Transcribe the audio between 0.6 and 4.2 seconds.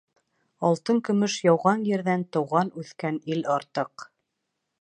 Алтын-көмөш яуған ерҙән тыуған-үҫкән ил артыҡ.